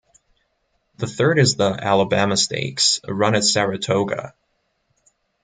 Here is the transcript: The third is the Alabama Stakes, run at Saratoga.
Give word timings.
The 0.97 1.05
third 1.05 1.37
is 1.37 1.57
the 1.57 1.73
Alabama 1.75 2.35
Stakes, 2.35 2.99
run 3.07 3.35
at 3.35 3.43
Saratoga. 3.43 4.33